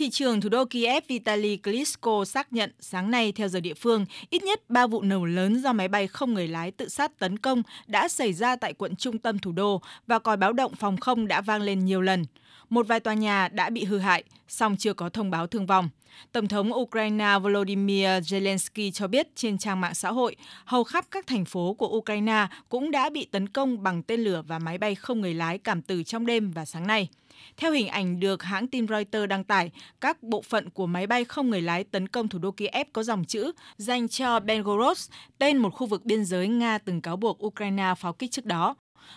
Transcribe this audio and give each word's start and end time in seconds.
Thị 0.00 0.10
trường 0.10 0.40
thủ 0.40 0.48
đô 0.48 0.64
Kiev 0.64 1.04
Vitaly 1.08 1.56
Klitschko 1.56 2.24
xác 2.24 2.52
nhận 2.52 2.72
sáng 2.80 3.10
nay 3.10 3.32
theo 3.32 3.48
giờ 3.48 3.60
địa 3.60 3.74
phương, 3.74 4.06
ít 4.30 4.42
nhất 4.42 4.70
3 4.70 4.86
vụ 4.86 5.02
nổ 5.02 5.24
lớn 5.24 5.62
do 5.62 5.72
máy 5.72 5.88
bay 5.88 6.06
không 6.06 6.34
người 6.34 6.48
lái 6.48 6.70
tự 6.70 6.88
sát 6.88 7.18
tấn 7.18 7.38
công 7.38 7.62
đã 7.86 8.08
xảy 8.08 8.32
ra 8.32 8.56
tại 8.56 8.72
quận 8.72 8.96
trung 8.96 9.18
tâm 9.18 9.38
thủ 9.38 9.52
đô 9.52 9.82
và 10.06 10.18
còi 10.18 10.36
báo 10.36 10.52
động 10.52 10.74
phòng 10.74 10.96
không 10.96 11.28
đã 11.28 11.40
vang 11.40 11.62
lên 11.62 11.84
nhiều 11.84 12.00
lần. 12.00 12.24
Một 12.70 12.86
vài 12.88 13.00
tòa 13.00 13.14
nhà 13.14 13.48
đã 13.48 13.70
bị 13.70 13.84
hư 13.84 13.98
hại, 13.98 14.24
song 14.48 14.76
chưa 14.78 14.92
có 14.92 15.08
thông 15.08 15.30
báo 15.30 15.46
thương 15.46 15.66
vong. 15.66 15.88
Tổng 16.32 16.48
thống 16.48 16.72
Ukraine 16.72 17.38
Volodymyr 17.42 18.06
Zelensky 18.06 18.90
cho 18.90 19.08
biết 19.08 19.36
trên 19.36 19.58
trang 19.58 19.80
mạng 19.80 19.94
xã 19.94 20.12
hội, 20.12 20.36
hầu 20.64 20.84
khắp 20.84 21.04
các 21.10 21.26
thành 21.26 21.44
phố 21.44 21.74
của 21.74 21.88
Ukraine 21.88 22.46
cũng 22.68 22.90
đã 22.90 23.10
bị 23.10 23.24
tấn 23.24 23.48
công 23.48 23.82
bằng 23.82 24.02
tên 24.02 24.20
lửa 24.20 24.42
và 24.46 24.58
máy 24.58 24.78
bay 24.78 24.94
không 24.94 25.20
người 25.20 25.34
lái 25.34 25.58
cảm 25.58 25.82
tử 25.82 26.02
trong 26.02 26.26
đêm 26.26 26.50
và 26.50 26.64
sáng 26.64 26.86
nay. 26.86 27.08
Theo 27.56 27.72
hình 27.72 27.88
ảnh 27.88 28.20
được 28.20 28.42
hãng 28.42 28.66
tin 28.66 28.88
Reuters 28.88 29.28
đăng 29.28 29.44
tải, 29.44 29.70
các 30.00 30.22
bộ 30.22 30.42
phận 30.42 30.70
của 30.70 30.86
máy 30.86 31.06
bay 31.06 31.24
không 31.24 31.50
người 31.50 31.62
lái 31.62 31.84
tấn 31.84 32.08
công 32.08 32.28
thủ 32.28 32.38
đô 32.38 32.50
Kiev 32.50 32.86
có 32.92 33.02
dòng 33.02 33.24
chữ 33.24 33.52
dành 33.76 34.08
cho 34.08 34.40
Belgorod, 34.40 35.08
tên 35.38 35.56
một 35.56 35.74
khu 35.74 35.86
vực 35.86 36.04
biên 36.04 36.24
giới 36.24 36.48
Nga 36.48 36.78
từng 36.78 37.00
cáo 37.00 37.16
buộc 37.16 37.46
Ukraine 37.46 37.94
pháo 37.98 38.12
kích 38.12 38.30
trước 38.30 38.46
đó. 38.46 38.76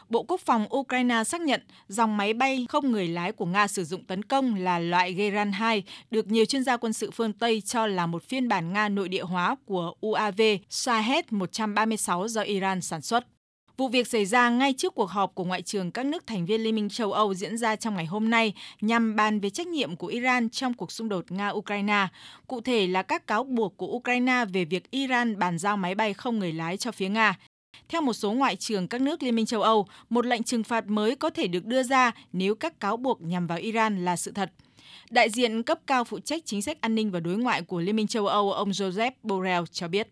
Bộ 0.10 0.24
Quốc 0.24 0.42
phòng 0.42 0.68
Ukraine 0.76 1.24
xác 1.24 1.42
nhận 1.42 1.62
dòng 1.88 2.18
máy 2.18 2.34
bay 2.34 2.66
không 2.70 2.92
người 2.92 3.08
lái 3.08 3.32
của 3.32 3.46
Nga 3.46 3.68
sử 3.68 3.84
dụng 3.84 4.06
tấn 4.06 4.24
công 4.24 4.56
là 4.56 4.80
loại 4.80 5.14
Geran 5.14 5.52
2, 5.52 5.84
được 6.12 6.28
nhiều 6.28 6.46
chuyên 6.46 6.64
gia 6.64 6.78
quân 6.78 6.94
sự 6.94 7.12
phương 7.12 7.34
Tây 7.34 7.62
cho 7.62 7.88
là 7.88 8.06
một 8.06 8.24
phiên 8.24 8.48
bản 8.48 8.74
Nga 8.74 8.90
nội 8.90 9.10
địa 9.10 9.24
hóa 9.24 9.56
của 9.66 9.94
UAV 10.02 10.42
Shahed 10.70 11.26
136 11.30 12.28
do 12.28 12.42
Iran 12.42 12.82
sản 12.82 13.02
xuất. 13.02 13.24
Vụ 13.78 13.88
việc 13.88 14.08
xảy 14.08 14.26
ra 14.26 14.50
ngay 14.50 14.74
trước 14.74 14.96
cuộc 14.96 15.10
họp 15.10 15.36
của 15.36 15.44
Ngoại 15.44 15.62
trưởng 15.62 15.92
các 15.92 16.06
nước 16.06 16.28
thành 16.28 16.46
viên 16.46 16.64
Liên 16.64 16.76
minh 16.76 16.90
châu 16.90 17.12
Âu 17.12 17.34
diễn 17.34 17.58
ra 17.58 17.76
trong 17.76 17.96
ngày 17.96 18.06
hôm 18.06 18.30
nay 18.30 18.54
nhằm 18.82 19.16
bàn 19.16 19.40
về 19.40 19.50
trách 19.50 19.68
nhiệm 19.68 19.96
của 19.96 20.08
Iran 20.08 20.50
trong 20.50 20.74
cuộc 20.74 20.92
xung 20.92 21.10
đột 21.10 21.26
Nga-Ukraine. 21.30 22.08
Cụ 22.48 22.62
thể 22.62 22.88
là 22.88 23.02
các 23.04 23.28
cáo 23.28 23.44
buộc 23.44 23.78
của 23.78 23.88
Ukraine 23.88 24.46
về 24.54 24.66
việc 24.66 24.92
Iran 24.92 25.40
bàn 25.40 25.58
giao 25.58 25.78
máy 25.78 25.96
bay 25.96 26.14
không 26.14 26.40
người 26.40 26.54
lái 26.54 26.78
cho 26.78 26.92
phía 26.92 27.10
Nga. 27.10 27.36
Theo 27.90 28.02
một 28.02 28.14
số 28.14 28.34
ngoại 28.34 28.56
trưởng 28.56 28.88
các 28.88 29.02
nước 29.02 29.24
Liên 29.24 29.36
minh 29.36 29.46
châu 29.46 29.62
Âu, 29.62 29.88
một 30.10 30.26
lệnh 30.26 30.44
trừng 30.44 30.64
phạt 30.64 30.88
mới 30.88 31.16
có 31.16 31.30
thể 31.30 31.48
được 31.48 31.66
đưa 31.66 31.84
ra 31.84 32.12
nếu 32.34 32.56
các 32.56 32.80
cáo 32.80 32.98
buộc 32.98 33.22
nhằm 33.22 33.48
vào 33.48 33.58
Iran 33.58 34.06
là 34.06 34.16
sự 34.16 34.32
thật. 34.32 34.52
Đại 35.10 35.30
diện 35.30 35.64
cấp 35.64 35.80
cao 35.88 36.04
phụ 36.04 36.20
trách 36.20 36.42
chính 36.46 36.62
sách 36.62 36.82
an 36.82 36.96
ninh 36.96 37.12
và 37.12 37.20
đối 37.20 37.38
ngoại 37.38 37.62
của 37.62 37.80
Liên 37.80 37.96
minh 37.96 38.08
châu 38.08 38.28
Âu, 38.28 38.54
ông 38.54 38.70
Joseph 38.70 39.12
Borrell 39.24 39.64
cho 39.72 39.88
biết. 39.88 40.08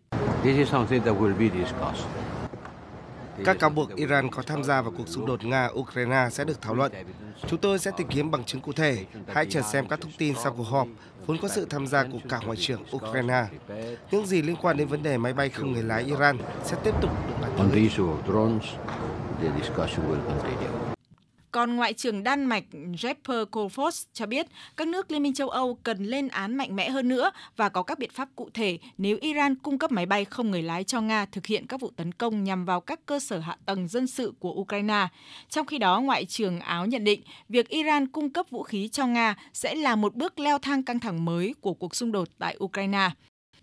Các 3.46 3.60
cáo 3.60 3.70
buộc 3.70 3.96
Iran 3.96 4.30
có 4.30 4.42
tham 4.42 4.64
gia 4.64 4.82
vào 4.82 4.92
cuộc 4.98 5.08
xung 5.08 5.26
đột 5.26 5.40
Nga-Ukraine 5.44 6.30
sẽ 6.30 6.44
được 6.44 6.62
thảo 6.62 6.76
luận. 6.76 6.92
Chúng 7.48 7.60
tôi 7.60 7.80
sẽ 7.80 7.92
tìm 7.98 8.08
kiếm 8.08 8.32
bằng 8.32 8.44
chứng 8.44 8.62
cụ 8.62 8.72
thể. 8.74 9.06
Hãy 9.28 9.46
chờ 9.50 9.62
xem 9.62 9.88
các 9.88 10.02
thông 10.02 10.12
tin 10.18 10.36
sau 10.44 10.54
cuộc 10.58 10.64
họp, 10.64 10.88
vốn 11.26 11.38
có 11.42 11.48
sự 11.48 11.66
tham 11.70 11.88
gia 11.88 12.04
của 12.04 12.20
cả 12.30 12.40
Ngoại 12.46 12.58
trưởng 12.58 12.84
Ukraine. 12.96 13.46
Những 14.12 14.26
gì 14.26 14.42
liên 14.42 14.56
quan 14.62 14.78
đến 14.78 14.88
vấn 14.88 15.04
đề 15.04 15.18
máy 15.18 15.34
bay 15.34 15.50
không 15.50 15.72
người 15.72 15.84
lái 15.84 16.04
Iran 16.04 16.38
sẽ 16.64 16.78
tiếp 16.84 16.94
tục 17.02 17.12
được 17.28 17.34
bàn 17.42 17.52
tới. 17.58 17.90
Còn 21.52 21.76
Ngoại 21.76 21.94
trưởng 21.94 22.24
Đan 22.24 22.46
Mạch 22.46 22.64
Jesper 22.72 23.46
Kofod 23.46 24.06
cho 24.14 24.26
biết 24.26 24.48
các 24.78 24.88
nước 24.88 25.12
Liên 25.12 25.24
minh 25.24 25.34
châu 25.34 25.50
Âu 25.50 25.78
cần 25.84 26.04
lên 26.06 26.28
án 26.28 26.58
mạnh 26.58 26.76
mẽ 26.76 26.90
hơn 26.90 27.08
nữa 27.08 27.32
và 27.58 27.70
có 27.70 27.84
các 27.84 28.00
biện 28.00 28.10
pháp 28.14 28.30
cụ 28.36 28.50
thể 28.54 28.78
nếu 28.98 29.18
Iran 29.22 29.56
cung 29.56 29.78
cấp 29.78 29.92
máy 29.92 30.06
bay 30.06 30.26
không 30.26 30.52
người 30.52 30.62
lái 30.62 30.84
cho 30.84 31.02
Nga 31.02 31.26
thực 31.26 31.46
hiện 31.46 31.68
các 31.68 31.82
vụ 31.82 31.92
tấn 31.96 32.12
công 32.12 32.44
nhằm 32.44 32.66
vào 32.66 32.82
các 32.82 33.06
cơ 33.06 33.20
sở 33.20 33.40
hạ 33.40 33.58
tầng 33.66 33.88
dân 33.88 34.08
sự 34.08 34.34
của 34.40 34.52
Ukraine. 34.52 35.08
Trong 35.50 35.66
khi 35.66 35.78
đó, 35.78 36.02
Ngoại 36.02 36.26
trưởng 36.26 36.60
Áo 36.60 36.86
nhận 36.86 37.04
định 37.04 37.22
việc 37.50 37.70
Iran 37.70 38.08
cung 38.08 38.30
cấp 38.30 38.46
vũ 38.50 38.64
khí 38.64 38.88
cho 38.88 39.08
Nga 39.08 39.36
sẽ 39.54 39.76
là 39.76 39.96
một 39.96 40.16
bước 40.16 40.40
leo 40.40 40.60
thang 40.60 40.84
căng 40.84 41.00
thẳng 41.00 41.26
mới 41.26 41.56
của 41.62 41.74
cuộc 41.74 41.96
xung 41.96 42.12
đột 42.12 42.28
tại 42.40 42.58
Ukraine. 42.64 43.10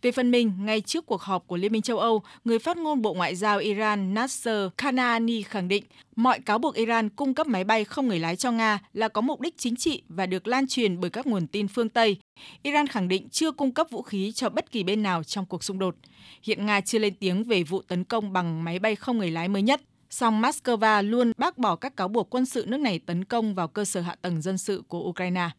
Về 0.03 0.13
phần 0.13 0.31
mình, 0.31 0.53
ngay 0.59 0.81
trước 0.81 1.07
cuộc 1.07 1.23
họp 1.23 1.47
của 1.47 1.57
Liên 1.57 1.73
minh 1.73 1.83
châu 1.83 1.99
Âu, 1.99 2.23
người 2.45 2.59
phát 2.59 2.77
ngôn 2.77 3.03
Bộ 3.03 3.15
Ngoại 3.15 3.37
giao 3.37 3.59
Iran 3.59 4.15
Nasser 4.15 4.69
Kanaani 4.77 5.43
khẳng 5.43 5.69
định 5.69 5.85
mọi 6.17 6.41
cáo 6.41 6.59
buộc 6.59 6.75
Iran 6.75 7.09
cung 7.09 7.35
cấp 7.35 7.47
máy 7.47 7.65
bay 7.65 7.85
không 7.85 8.09
người 8.09 8.19
lái 8.19 8.37
cho 8.37 8.53
Nga 8.53 8.79
là 8.93 9.09
có 9.09 9.21
mục 9.21 9.41
đích 9.41 9.59
chính 9.59 9.77
trị 9.77 10.03
và 10.09 10.27
được 10.27 10.47
lan 10.47 10.67
truyền 10.67 11.01
bởi 11.01 11.11
các 11.11 11.27
nguồn 11.27 11.47
tin 11.47 11.69
phương 11.69 11.89
Tây. 11.89 12.17
Iran 12.63 12.87
khẳng 12.87 13.09
định 13.09 13.29
chưa 13.29 13.53
cung 13.53 13.73
cấp 13.73 13.87
vũ 13.91 14.03
khí 14.03 14.33
cho 14.33 14.49
bất 14.49 14.73
kỳ 14.73 14.83
bên 14.83 15.03
nào 15.03 15.25
trong 15.25 15.47
cuộc 15.47 15.65
xung 15.65 15.79
đột. 15.79 15.95
Hiện 16.43 16.67
Nga 16.67 16.81
chưa 16.81 16.99
lên 16.99 17.15
tiếng 17.15 17.45
về 17.45 17.63
vụ 17.63 17.83
tấn 17.83 18.05
công 18.05 18.33
bằng 18.33 18.65
máy 18.65 18.79
bay 18.79 18.97
không 18.97 19.19
người 19.19 19.31
lái 19.31 19.49
mới 19.49 19.63
nhất. 19.63 19.81
Song 20.11 20.43
Moscow 20.43 21.03
luôn 21.03 21.33
bác 21.37 21.59
bỏ 21.59 21.77
các 21.77 21.97
cáo 21.97 22.09
buộc 22.09 22.31
quân 22.31 22.47
sự 22.47 22.65
nước 22.69 22.81
này 22.81 22.99
tấn 22.99 23.25
công 23.25 23.55
vào 23.55 23.69
cơ 23.69 23.85
sở 23.85 24.01
hạ 24.01 24.17
tầng 24.23 24.43
dân 24.43 24.59
sự 24.59 24.83
của 24.89 25.01
Ukraine. 25.01 25.51